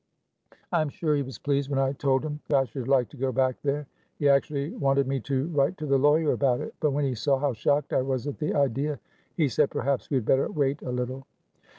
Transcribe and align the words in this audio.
I 0.71 0.81
am 0.81 0.89
sure 0.89 1.15
he 1.15 1.21
was 1.21 1.37
pleased 1.37 1.69
when 1.69 1.77
I 1.77 1.91
told 1.93 2.25
him 2.25 2.39
that 2.47 2.57
I 2.57 2.63
should 2.63 2.87
like 2.87 3.07
to 3.09 3.17
go 3.17 3.31
back 3.31 3.57
there. 3.61 3.85
He 4.17 4.27
actually 4.27 4.71
wanted 4.73 5.05
me 5.07 5.19
to 5.19 5.45
write 5.49 5.77
to 5.77 5.85
the 5.85 5.99
lawyer 5.99 6.31
about 6.31 6.59
it. 6.59 6.73
But 6.79 6.89
when 6.89 7.05
he 7.05 7.13
saw 7.13 7.37
how 7.37 7.53
shocked 7.53 7.93
I 7.93 8.01
was 8.01 8.25
at 8.25 8.39
the 8.39 8.55
idea, 8.55 8.99
he 9.37 9.47
said 9.47 9.69
perhaps 9.69 10.09
we 10.09 10.15
had 10.15 10.25
better 10.25 10.49
wait 10.51 10.81
a 10.81 10.89
little." 10.91 11.27